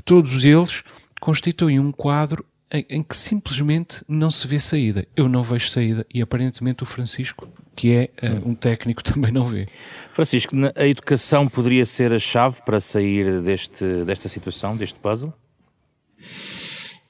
[0.06, 0.84] Todos eles
[1.20, 5.08] constituem um quadro em, que simplesmente não se vê saída.
[5.16, 9.46] Eu não vejo saída e aparentemente o Francisco, que é uh, um técnico, também não
[9.46, 9.66] vê.
[10.12, 15.34] Francisco, a educação poderia ser a chave para sair deste, desta situação, deste puzzle?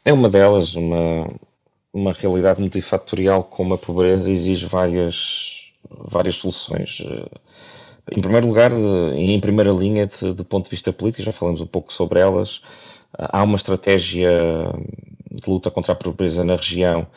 [0.05, 1.27] É uma delas, uma,
[1.97, 7.01] uma realidade multifatorial como a pobreza exige várias, várias soluções.
[8.15, 11.59] Em primeiro lugar, e em primeira linha, de, do ponto de vista político, já falamos
[11.59, 12.61] um pouco sobre elas,
[13.17, 14.29] há uma estratégia
[15.31, 17.07] de luta contra a pobreza na região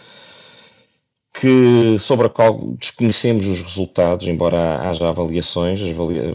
[1.33, 5.81] que, sobre a qual desconhecemos os resultados, embora haja avaliações,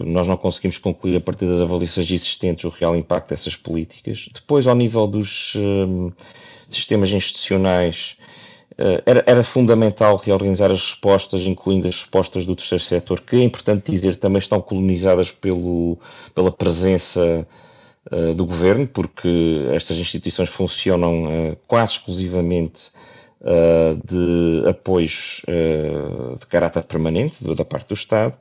[0.04, 4.28] nós não conseguimos concluir a partir das avaliações existentes o real impacto dessas políticas.
[4.32, 6.10] Depois, ao nível dos um,
[6.70, 8.35] sistemas institucionais, eh,
[9.06, 13.90] era, era, fundamental reorganizar as respostas, incluindo as respostas do terceiro setor, que é importante
[13.90, 15.98] dizer também estão colonizadas pelo,
[16.34, 17.46] pela presença
[18.12, 22.90] uh, do governo, porque estas instituições funcionam uh, quase exclusivamente
[23.40, 25.42] uh, de apoios
[26.38, 28.34] de caráter permanente da parte do Estado.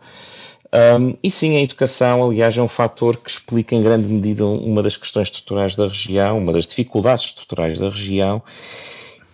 [1.00, 4.84] Um, e sim, a educação, aliás, é um fator que explica em grande medida uma
[4.84, 8.43] das questões estruturais da região, uma das dificuldades estruturais da região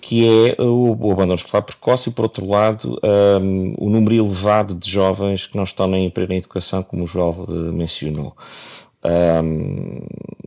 [0.01, 2.99] que é o, o abandono escolar precoce e, por outro lado,
[3.41, 7.07] um, o número elevado de jovens que não estão nem em plena educação, como o
[7.07, 8.35] João uh, mencionou.
[9.03, 9.99] Um,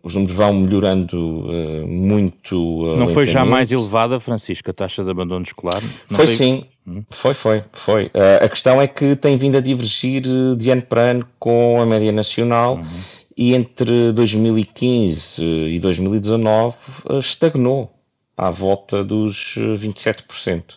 [0.03, 2.57] os números vão melhorando uh, muito.
[2.57, 5.83] Uh, não foi já mais elevada, Francisco, a taxa de abandono escolar?
[6.11, 6.37] Não foi tem...
[6.37, 7.03] sim, hum?
[7.11, 8.07] foi, foi, foi.
[8.07, 10.23] Uh, a questão é que tem vindo a divergir
[10.57, 12.85] de ano para ano com a média nacional uhum.
[13.37, 16.77] e entre 2015 e 2019
[17.19, 17.94] estagnou
[18.37, 20.61] à volta dos 27%.
[20.61, 20.77] Uh,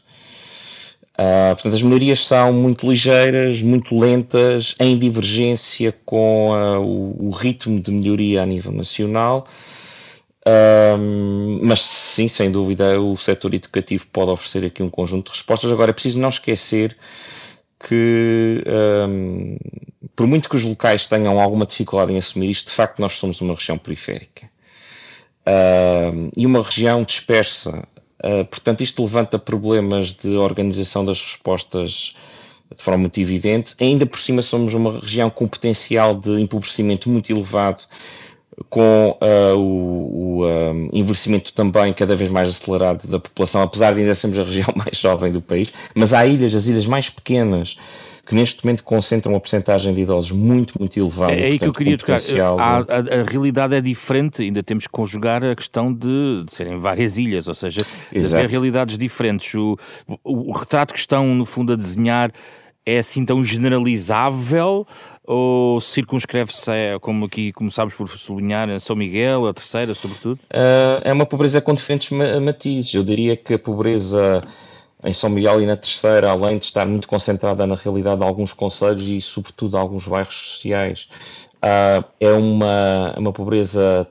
[1.17, 7.31] ah, portanto, as melhorias são muito ligeiras, muito lentas, em divergência com uh, o, o,
[7.31, 9.47] ritmo de melhoria a nível nacional.
[11.61, 15.71] Mas sim, sem dúvida, o setor educativo pode oferecer aqui um conjunto de respostas.
[15.71, 16.95] Agora, é preciso não esquecer
[17.79, 18.63] que,
[19.09, 19.57] um,
[20.15, 23.41] por muito que os locais tenham alguma dificuldade em assumir isto, de facto nós somos
[23.41, 24.49] uma região periférica.
[25.47, 27.87] Uh, e uma região dispersa.
[28.21, 32.15] Uh, portanto, isto levanta problemas de organização das respostas
[32.75, 33.73] de forma muito evidente.
[33.79, 37.81] Ainda por cima, somos uma região com potencial de empobrecimento muito elevado,
[38.69, 44.01] com uh, o, o um, envelhecimento também cada vez mais acelerado da população, apesar de
[44.01, 45.71] ainda sermos a região mais jovem do país.
[45.95, 47.77] Mas há ilhas, as ilhas mais pequenas,
[48.27, 51.33] que neste momento concentram uma porcentagem de idosos muito, muito elevada.
[51.33, 52.19] É, é aí que eu queria tocar.
[52.59, 56.77] A, a, a, realidade é diferente, ainda temos que conjugar a questão de, de serem
[56.77, 59.53] várias ilhas, ou seja, de haver realidades diferentes.
[59.55, 59.77] O,
[60.25, 62.31] o, o retrato que estão, no fundo, a desenhar
[62.85, 64.85] é assim tão generalizável
[65.23, 70.39] ou circunscreve-se, como aqui começámos por sublinhar, a São Miguel, a terceira, sobretudo?
[70.53, 72.09] Uh, é uma pobreza com diferentes
[72.41, 72.93] matizes.
[72.93, 74.41] Eu diria que a pobreza
[75.03, 78.53] em São Miguel e na Terceira, além de estar muito concentrada na realidade de alguns
[78.53, 81.07] conselhos e, sobretudo, alguns bairros sociais,
[81.57, 84.07] uh, é uma, uma pobreza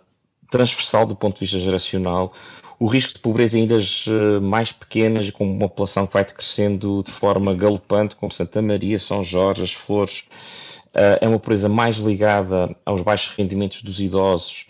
[0.51, 2.33] transversal do ponto de vista geracional.
[2.79, 7.03] O risco de pobreza em ilhas ah, mais pequenas, com uma população que vai crescendo
[7.03, 10.25] de forma galopante, como Santa Maria, São Jorge, as Flores,
[10.95, 14.67] uh, é uma pobreza mais ligada aos baixos rendimentos dos idosos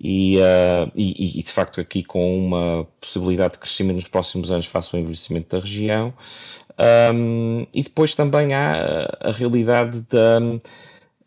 [0.00, 4.66] e, uh, e, e, de facto aqui com uma possibilidade de crescimento nos próximos anos
[4.66, 6.14] face ao envelhecimento da região.
[7.12, 10.38] Um, e depois também há a realidade da,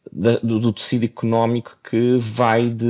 [0.10, 2.86] da, do, do, tecido económico que vai de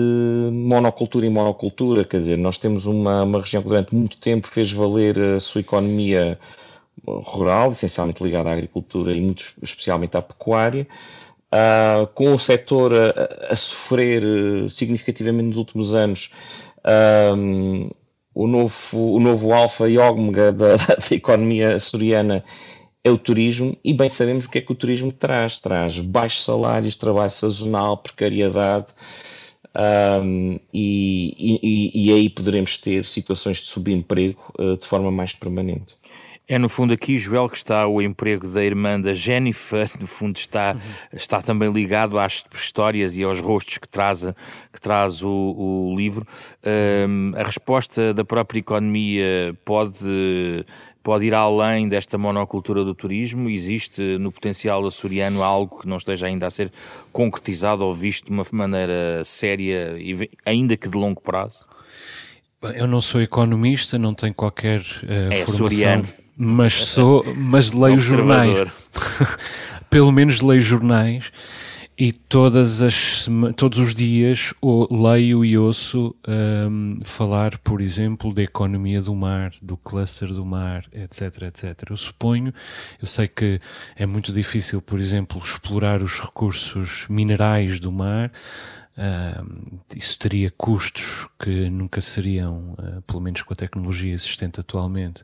[0.52, 4.72] monocultura em monocultura, quer dizer, nós temos uma, uma região que durante muito tempo fez
[4.72, 6.38] valer a sua economia
[7.06, 10.88] rural, essencialmente ligada à agricultura e muito especialmente à pecuária,
[11.52, 16.32] uh, com o setor a, a, sofrer eh, significativamente nos últimos anos,
[17.36, 17.90] um,
[18.34, 22.44] o novo, o novo alfa e ômega da, da, economia açoriana
[23.04, 25.58] é o turismo, e bem sabemos o que é que o turismo traz.
[25.58, 28.88] Traz baixos salários, trabalho sazonal, precariedade,
[30.24, 35.96] um, e, e, e, aí poderemos ter situações de subemprego uh, de forma mais permanente.
[36.48, 40.36] É no fundo aqui, Joel, que está o emprego da irmã da Jennifer, no fundo
[40.36, 41.10] está, uhum.
[41.14, 44.24] está também ligado às histórias e aos rostos que traz,
[44.74, 46.26] que traz o, o livro.
[46.66, 50.66] Um, a resposta da própria economia pode
[51.04, 53.50] pode ir além desta monocultura do turismo?
[53.50, 56.72] Existe no potencial açoriano algo que não esteja ainda a ser
[57.12, 59.96] concretizado ou visto de uma maneira séria,
[60.46, 61.66] ainda que de longo prazo?
[62.76, 65.66] Eu não sou economista, não tenho qualquer uh, é formação.
[65.66, 66.08] Açoriano
[66.44, 68.68] mas sou, mas leio jornais.
[69.92, 71.32] Pelo menos leio jornais
[71.96, 74.52] e todas as, todos os dias
[74.90, 80.84] leio e ouço um, falar, por exemplo, da economia do mar, do cluster do mar,
[80.94, 81.92] etc, etc.
[81.92, 82.52] Eu suponho,
[83.00, 83.62] eu sei que
[83.96, 88.32] é muito difícil, por exemplo, explorar os recursos minerais do mar,
[89.96, 95.24] Isso teria custos que nunca seriam, uh, pelo menos com a tecnologia existente atualmente,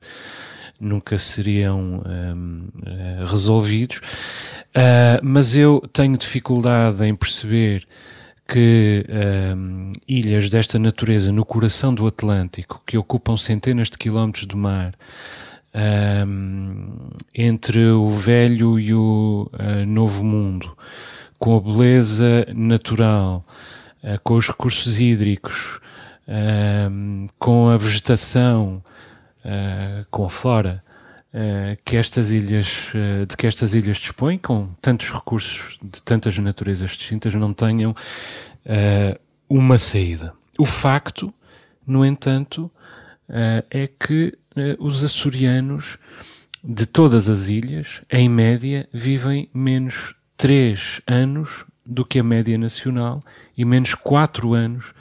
[0.79, 4.01] nunca seriam uh, resolvidos.
[4.73, 7.87] Ah, mas eu tenho dificuldade em perceber
[8.47, 9.05] que
[9.55, 14.93] um, ilhas desta natureza no coração do Atlântico, que ocupam centenas de quilómetros de mar,
[16.25, 19.49] um, entre o velho e o
[19.85, 20.77] novo mundo,
[21.39, 23.45] com a beleza natural,
[24.04, 25.80] uh, com os recursos hídricos,
[26.28, 28.84] uh, com a vegetação,
[29.45, 30.84] uh, com a flora,
[31.86, 32.93] que estas ilhas,
[33.28, 37.95] de que estas ilhas dispõem, com tantos recursos de tantas naturezas distintas, não tenham
[39.47, 40.34] uma saída.
[40.58, 41.32] O facto,
[41.86, 42.71] no entanto,
[43.69, 44.36] é que
[44.80, 46.00] os açorianos
[46.63, 53.21] de todas as ilhas, em média, vivem menos 3 anos do que a média nacional
[53.58, 54.93] e menos 4 anos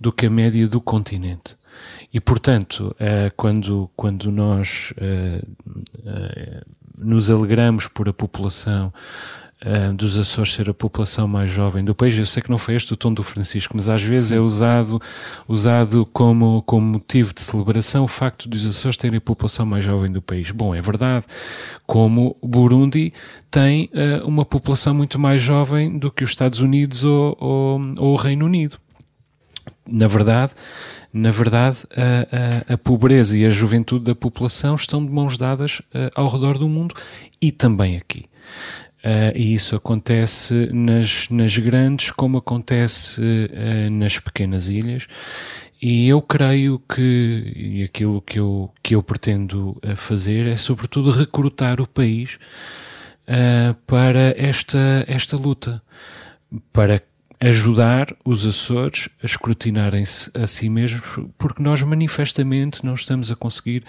[0.00, 1.56] do que a média do continente.
[2.12, 5.42] E, portanto, eh, quando, quando nós eh,
[6.04, 6.62] eh,
[6.96, 8.92] nos alegramos por a população
[9.96, 12.18] dos Açores ser a população mais jovem do país.
[12.18, 15.00] Eu sei que não foi este o tom do Francisco, mas às vezes é usado,
[15.48, 20.12] usado como, como motivo de celebração o facto dos Açores terem a população mais jovem
[20.12, 20.50] do país.
[20.50, 21.24] Bom, é verdade,
[21.86, 23.12] como o Burundi
[23.50, 28.12] tem uh, uma população muito mais jovem do que os Estados Unidos ou, ou, ou
[28.12, 28.78] o Reino Unido.
[29.88, 30.52] Na verdade,
[31.12, 35.78] na verdade, a, a, a, pobreza e a juventude da população estão de mãos dadas
[35.78, 36.94] uh, ao redor do mundo
[37.40, 38.24] e também aqui.
[39.04, 45.06] Uh, e isso acontece nas, nas grandes como acontece uh, nas pequenas ilhas.
[45.86, 51.10] E eu creio que e aquilo que eu, que eu pretendo eh, fazer é, sobretudo,
[51.10, 52.38] recrutar o país
[53.28, 55.82] uh, para esta, esta luta,
[56.72, 57.02] para
[57.38, 61.02] ajudar os Açores a escrutinarem-se a si mesmos,
[61.36, 63.84] porque nós manifestamente não estamos a conseguir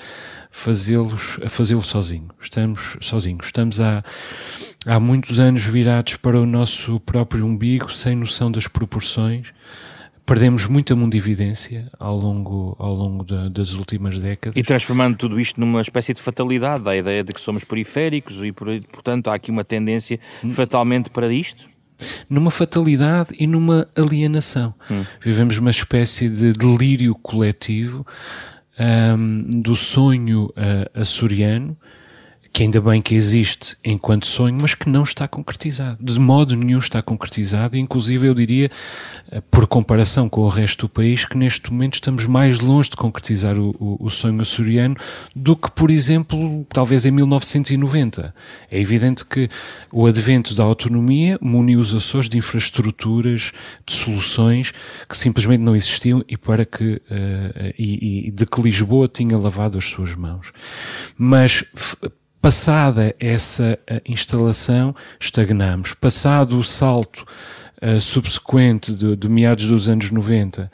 [0.51, 2.30] fazê-los a fazê-lo sozinho.
[2.41, 3.45] Estamos sozinhos.
[3.45, 4.03] Estamos há,
[4.86, 9.54] há muitos anos virados para o nosso próprio umbigo, sem noção das proporções.
[10.26, 14.58] Perdemos muita mundividência ao longo, ao longo da, das últimas décadas.
[14.58, 18.52] E transformando tudo isto numa espécie de fatalidade, a ideia de que somos periféricos e,
[18.52, 20.20] portanto, há aqui uma tendência
[20.52, 21.70] fatalmente para isto?
[22.30, 24.74] numa fatalidade e numa alienação.
[24.92, 25.06] Hum.
[25.22, 28.06] Vivemos uma espécie de delírio coletivo
[28.78, 31.78] um, do sonho uh, açoriano
[32.56, 35.97] que ainda bem que existe enquanto sonho, mas que não está concretizado.
[36.01, 38.72] De modo nenhum está concretizado, e inclusive eu diria,
[39.30, 42.95] eh, por comparação com o resto do país, que neste momento estamos mais longe de
[42.95, 44.95] concretizar o, o, o sonho açoriano
[45.36, 48.34] do que, por exemplo, talvez em 1990.
[48.72, 49.49] É evidente que
[49.91, 53.51] o advento da autonomia muniu os Açores de infraestruturas,
[53.86, 54.72] de soluções
[55.10, 59.78] que simplesmente não existiam e para que uh, e, e de que Lisboa tinha lavado
[59.78, 60.53] as suas mãos.
[61.18, 61.66] Mas
[62.46, 65.96] Passada essa eh, instalação, estagnamos.
[65.96, 67.26] Passado o salto
[67.82, 70.72] uh, subsequente de, de, meados dos anos 90,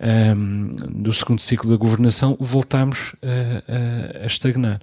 [0.00, 4.80] um, ehm, do segundo ciclo da governação, voltamos a, a, a, estagnar.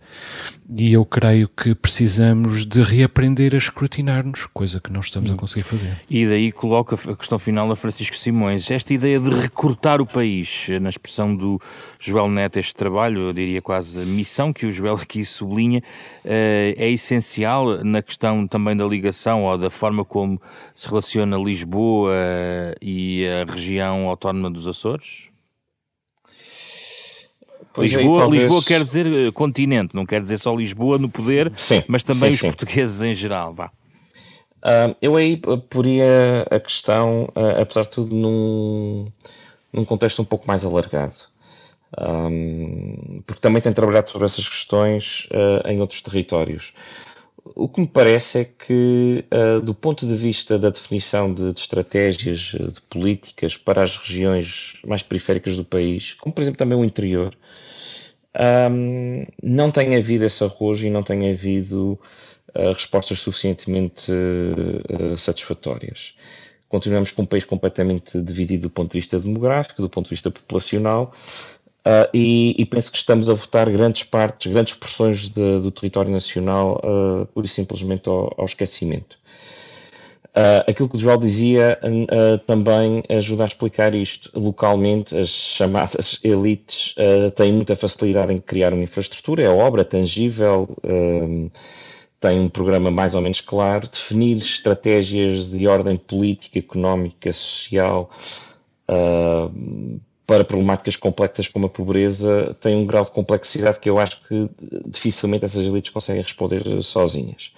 [0.75, 5.63] E eu creio que precisamos de reaprender a escrutinar-nos, coisa que não estamos a conseguir
[5.63, 6.01] fazer.
[6.09, 8.69] E daí coloca a questão final a Francisco Simões.
[8.71, 11.59] Esta ideia de recortar o país, na expressão do
[11.99, 15.81] Joel Neto, este trabalho, eu diria quase a missão que o Joel aqui sublinha,
[16.25, 20.41] eh, é essencial na questão também da ligação ou da forma como
[20.73, 22.13] se relaciona Lisboa
[22.81, 25.02] e a região autónoma dos Açores?
[27.73, 28.43] Pois Lisboa, talvez...
[28.43, 32.29] Lisboa quer dizer eh, continente, não quer dizer só Lisboa no poder, sim, mas também
[32.29, 32.47] sim, os sim.
[32.47, 33.53] portugueses em geral.
[33.53, 33.71] Vá.
[34.63, 39.05] Uh, eu aí poria a questão, uh, apesar de tudo, num,
[39.73, 41.15] num contexto um pouco mais alargado.
[41.99, 46.73] Um, porque também tenho trabalhado sobre essas questões uh, em outros territórios.
[47.45, 51.59] O que me parece é que, uh, do ponto de vista da definição de, de,
[51.59, 56.85] estratégias, de políticas para as regiões mais periféricas do país, como por exemplo também o
[56.85, 57.35] interior,
[58.71, 61.99] um, não tem havido esse arrojo e não tem havido
[62.55, 66.15] uh, respostas suficientemente uh, satisfatórias.
[66.69, 70.31] Continuamos com um país completamente dividido do ponto de vista demográfico, do ponto de vista
[70.31, 71.13] populacional,
[71.85, 76.09] Uh, e, e, penso que estamos a votar grandes partes, grandes porções de, do território
[76.09, 79.17] nacional, uh, pura e simplesmente ao, ao esquecimento.
[80.29, 84.31] Uh, aquilo que o João dizia uh, também ajuda a explicar isto.
[84.33, 86.95] Localmente, as chamadas elites
[87.35, 90.69] têm muita facilidade em criar uma infraestrutura, é obra tangível,
[92.19, 98.09] têm um programa mais ou menos claro, definir estratégias de ordem política, económica, social
[100.25, 104.49] para problemáticas complexas como a pobreza tem um grau de complexidade que eu acho que
[104.87, 107.51] dificilmente essas elites conseguem responder sozinhas.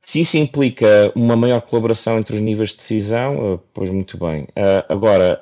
[0.00, 4.46] Se isso implica uma maior colaboração entre os níveis de decisão, eh, pois muito bem.
[4.88, 5.40] Agora,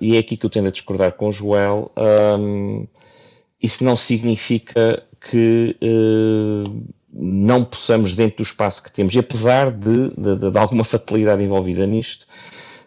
[0.00, 1.90] e é aqui que eu tendo a discordar com o Joel,
[2.38, 2.86] um,
[3.60, 5.76] isso não significa que
[7.10, 11.86] não possamos, dentro do espaço que temos, e apesar de, de, de alguma fatalidade envolvida
[11.86, 12.26] nisto,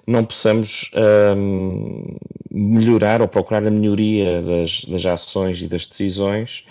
[0.07, 0.91] não possamos
[1.35, 2.15] um,
[2.51, 6.65] melhorar ou procurar a melhoria das, das ações e das decisões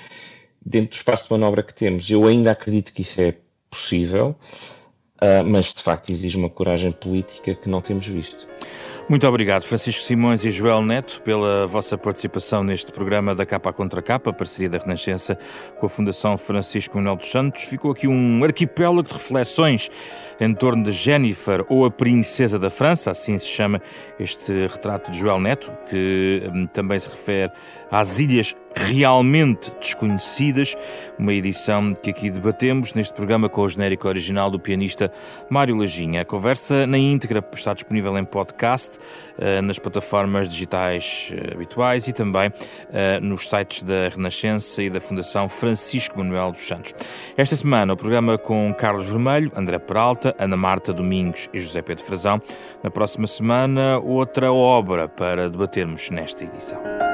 [0.65, 2.09] dentro do espaço de manobra que temos.
[2.09, 3.35] Eu ainda acredito que isso é
[3.71, 4.37] possível,
[5.21, 8.47] uh, mas de facto exige uma coragem política que não temos visto.
[9.07, 14.01] Muito obrigado, Francisco Simões e Joel Neto, pela vossa participação neste programa da Capa Contra
[14.01, 15.39] Capa, parceria da Renascença
[15.79, 17.65] com a Fundação Francisco Manuel dos Santos.
[17.65, 19.91] Ficou aqui um arquipélago de reflexões
[20.41, 23.79] em torno de Jennifer ou a Princesa da França, assim se chama
[24.19, 27.53] este retrato de Joel Neto, que hum, também se refere
[27.91, 30.75] às ilhas realmente desconhecidas,
[31.19, 35.13] uma edição que aqui debatemos neste programa com o genérico original do pianista
[35.49, 36.23] Mário Lajinha.
[36.23, 38.94] A conversa na íntegra está disponível em podcast,
[39.39, 42.53] eh, nas plataformas digitais eh, habituais e também
[42.93, 46.95] eh, nos sites da Renascença e da Fundação Francisco Manuel dos Santos.
[47.37, 52.05] Esta semana o programa com Carlos Vermelho, André Peralta, Ana Marta Domingos e José Pedro
[52.05, 52.41] Frazão.
[52.83, 57.14] Na próxima semana, outra obra para debatermos nesta edição.